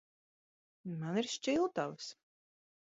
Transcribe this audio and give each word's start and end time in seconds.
Man 1.03 1.21
ir 1.23 1.31
šķiltavas. 1.37 2.13